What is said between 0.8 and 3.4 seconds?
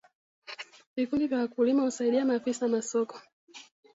Vikundi vya wakulima huasaidia maafisa masoko